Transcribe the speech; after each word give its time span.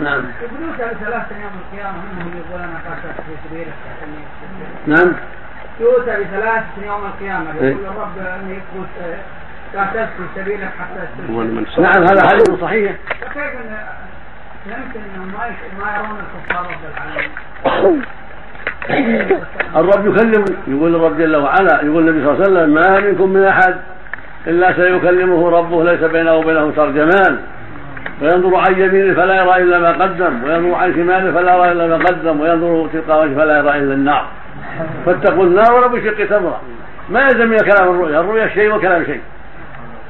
نعم. 0.00 0.24
يوم 1.32 1.54
القيامة 1.72 1.98
أنا 2.54 2.78
في 3.26 3.34
سبيلك 3.48 3.74
نعم. 4.86 5.12
يؤتى 5.80 6.10
بثلاث 6.10 6.62
يوم 6.86 7.06
القيامة. 7.06 7.54
يقول 7.54 7.86
الرب 7.86 8.18
أني 8.18 8.54
قلت 8.54 8.96
قاتلت 9.76 10.08
في 10.16 10.40
سبيلك 10.40 10.70
حتى 10.80 11.02
نعم 11.78 12.02
هذا 12.02 12.28
حديث 12.28 12.50
صحيح. 12.60 12.92
فكيف 13.20 13.52
يمكن 14.66 15.00
أنهم 15.14 15.32
ما 15.78 15.96
يرون 15.96 16.18
الكفار 16.20 16.64
رب 16.66 16.82
العالمين 16.94 17.30
الرب 19.76 20.06
يكلم 20.06 20.44
يقول 20.66 20.94
الرب 20.94 21.18
جل 21.18 21.36
وعلا 21.36 21.82
يقول 21.82 22.08
النبي 22.08 22.24
صلى 22.24 22.32
الله 22.32 22.44
عليه 22.44 22.52
وسلم 22.52 22.74
ما 22.74 23.00
منكم 23.00 23.28
من 23.28 23.44
أحد 23.44 23.74
إلا 24.46 24.72
سيكلمه 24.72 25.50
ربه 25.50 25.84
ليس 25.84 26.00
بينه 26.00 26.34
وبينه 26.34 26.72
ترجمان. 26.76 27.38
فينظر 28.20 28.56
عن 28.56 28.80
يمينه 28.80 29.14
فلا 29.14 29.34
يرى 29.42 29.62
إلا 29.62 29.78
ما 29.78 30.04
قدم 30.04 30.44
وينظر 30.44 30.74
عن 30.74 30.94
شماله 30.94 31.32
فلا 31.32 31.56
يرى 31.56 31.72
إلا 31.72 31.86
ما 31.86 32.04
قدم 32.04 32.40
وينظر 32.40 32.88
تلقاء 32.92 33.24
وجهه 33.24 33.34
فلا 33.34 33.58
يرى 33.58 33.78
إلا 33.78 33.94
النار. 33.94 34.28
فاتقوا 35.06 35.44
النار 35.44 35.74
ولو 35.74 35.88
بشق 35.88 36.26
تمره 36.26 36.60
ما 37.08 37.20
يلزم 37.20 37.48
من 37.48 37.58
كلام 37.58 37.88
الرؤيا 37.90 38.20
الرؤيا 38.20 38.48
شيء 38.48 38.74
وكلام 38.74 39.04
شيء. 39.04 39.20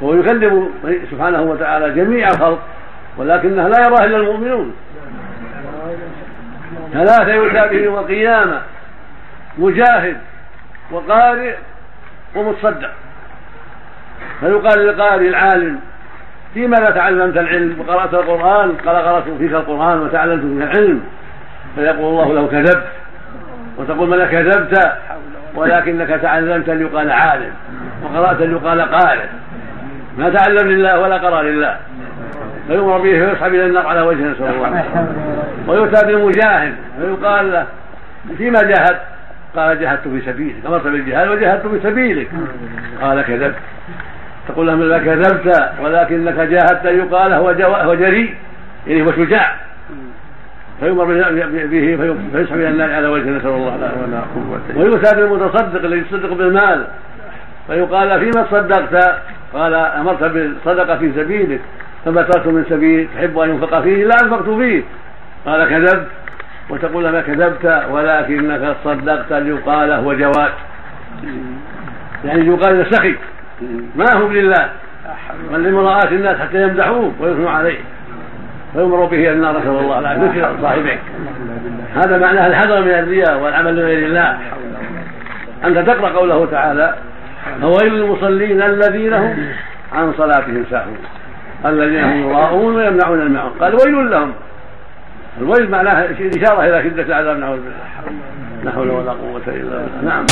وهو 0.00 0.14
يكلم 0.14 0.68
سبحانه 1.10 1.42
وتعالى 1.42 1.90
جميع 1.90 2.28
الخلق 2.28 2.58
ولكنه 3.16 3.68
لا 3.68 3.86
يراه 3.86 4.04
إلا 4.04 4.16
المؤمنون. 4.16 4.74
ثلاثة 6.92 7.34
يؤتى 7.34 7.68
به 7.68 7.82
يوم 7.82 7.98
القيامة 7.98 8.62
مجاهد 9.58 10.16
وقارئ 10.90 11.54
ومتصدق. 12.36 12.90
فيقال 14.40 14.78
للقارئ 14.78 15.28
العالم 15.28 15.80
فيما 16.54 16.90
تعلمت 16.90 17.36
العلم 17.36 17.76
وقرأت 17.80 18.14
القرآن 18.14 18.72
قال 18.86 18.96
قرأت 18.96 19.24
فيك 19.38 19.52
القرآن 19.52 20.00
وتعلمت 20.00 20.40
فيك 20.40 20.62
العلم. 20.70 21.00
فيقول 21.74 21.98
الله 21.98 22.34
له 22.34 22.46
كذبت 22.46 22.86
وتقول 23.78 24.08
من 24.08 24.24
كذبت 24.24 24.92
ولكنك 25.54 26.08
تعلمت 26.08 26.70
ليقال 26.70 27.10
عالم 27.10 27.52
وقرأت 28.04 28.40
ليقال 28.40 28.80
قارئ. 28.80 29.26
ما 30.18 30.30
تعلم 30.30 30.68
لله 30.68 31.00
ولا 31.00 31.16
قرأ 31.16 31.42
لله. 31.42 31.76
فيؤمر 32.68 32.98
به 32.98 33.26
فيسحب 33.26 33.54
إلى 33.54 33.66
النار 33.66 33.86
على 33.86 34.00
وجهه 34.00 34.26
نسأل 34.26 34.54
الله 34.54 34.84
ويؤتى 35.66 36.06
بالمجاهد 36.06 36.74
فيقال 37.00 37.52
له 37.52 37.66
فيما 38.38 38.62
جاهد؟ 38.62 38.96
قال 39.56 39.80
جاهدت 39.80 40.08
في 40.08 40.20
سبيلك. 40.26 40.66
أمرت 40.66 40.86
بالجهاد 40.86 41.28
وجاهدت 41.28 41.66
في 41.66 41.80
سبيلك. 41.82 42.28
قال 43.02 43.22
كذبت. 43.22 43.54
تقول 44.48 44.66
لهم 44.66 44.82
لا 44.82 44.98
كذبت 44.98 45.70
ولكنك 45.82 46.34
جاهدت 46.34 46.84
يقال 46.84 47.32
هو 47.32 47.52
جو- 47.52 47.66
هو 47.66 47.94
جريء 47.94 48.34
يعني 48.86 49.02
هو 49.02 49.12
شجاع. 49.12 49.54
فيؤمر 50.80 51.04
به 51.04 51.96
فيسحب 52.32 52.56
إلى 52.56 52.68
النار 52.68 52.92
على 52.92 53.08
وجهه 53.08 53.30
نسأل 53.30 53.50
الله 53.50 53.74
العافية 53.76 54.78
ويؤتى 54.80 55.16
بالمتصدق 55.16 55.84
الذي 55.84 56.00
يصدق 56.00 56.32
بالمال. 56.32 56.84
فيقال 57.66 58.20
فيما 58.20 58.42
تصدقت 58.50 59.14
قال 59.54 59.74
أمرت 59.74 60.24
بالصدقة 60.24 60.98
في 60.98 61.12
سبيلك 61.16 61.60
فما 62.04 62.22
تركت 62.22 62.46
من 62.46 62.64
سبيل 62.70 63.08
تحب 63.16 63.38
أن 63.38 63.50
ينفق 63.50 63.80
فيه 63.80 64.04
لا 64.04 64.14
أنفقت 64.22 64.48
فيه. 64.48 64.82
قال 65.46 65.68
كذبت. 65.68 66.06
وتقول 66.70 67.08
ما 67.08 67.20
كذبت 67.20 67.82
ولكنك 67.90 68.76
صدقت 68.84 69.32
ليقال 69.32 69.90
هو 69.92 70.12
جواد 70.14 70.52
يعني 72.24 72.46
يقال 72.46 72.86
سخي. 72.94 73.14
ما 73.96 74.04
هو 74.14 74.28
لله. 74.28 74.68
بل 75.52 75.62
لمراءة 75.62 76.08
الناس 76.08 76.40
حتى 76.40 76.62
يمدحوه 76.62 77.12
ويثنوا 77.20 77.50
عليه. 77.50 77.78
فيمر 78.72 79.04
به 79.04 79.16
إلى 79.16 79.32
النار 79.32 79.58
نسال 79.58 79.70
الله 79.70 79.98
العافيه 79.98 80.22
ذكر 80.22 80.56
صاحبك 80.62 80.98
هذا 81.94 82.18
معناه 82.18 82.46
الحذر 82.46 82.80
من 82.80 82.90
الرياء 82.90 83.40
والعمل 83.40 83.76
لغير 83.76 84.06
الله. 84.06 84.38
أنت 85.64 85.78
تقرأ 85.78 86.08
قوله 86.08 86.46
تعالى 86.46 86.94
فويل 87.60 87.94
للمصلين 87.94 88.62
الذين 88.62 89.12
هم 89.12 89.36
عن 89.92 90.12
صلاتهم 90.18 90.64
ساهون. 90.70 90.98
الذين 91.66 92.04
هم 92.04 92.30
يراءون 92.30 92.76
ويمنعون 92.76 93.20
الماعون 93.20 93.52
قال 93.60 93.74
ويل 93.74 94.10
لهم. 94.10 94.32
الويل 95.40 95.70
معناه 95.70 96.08
إشارة 96.36 96.64
إلى 96.64 96.90
شدة 96.90 97.02
العذاب 97.02 97.38
نعوذ 97.38 97.56
بالله. 97.56 98.20
لا 98.64 98.70
حول 98.70 98.90
ولا 98.90 99.10
قوة 99.10 99.42
إلا 99.46 99.78
بالله. 99.78 100.04
نعم. 100.04 100.26